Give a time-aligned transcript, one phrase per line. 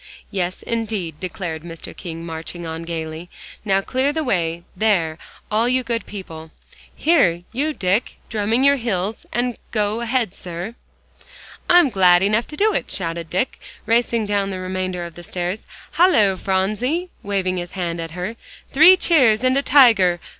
[0.31, 1.95] "Yes, indeed," declared Mr.
[1.95, 3.29] King, marching on gaily.
[3.63, 5.19] "Now clear the way there,
[5.51, 6.49] all you good people.
[6.95, 9.27] Here, you Dick, drumming your heels,
[9.69, 10.73] go ahead, sir."
[11.69, 15.67] "I'm glad enough to," shouted Dick, racing down the remainder of the stairs.
[15.91, 18.37] "Halloo, Phronsie," waving his hand at her,
[18.71, 20.19] "three cheers and a tiger!